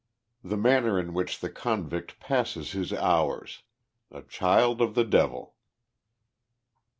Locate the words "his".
2.71-2.91